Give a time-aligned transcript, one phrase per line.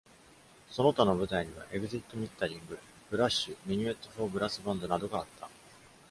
[0.71, 2.59] その他の舞台には「Exit Muttering」
[3.11, 5.47] 「Crash」「Minuet for Brass Band」などがあった。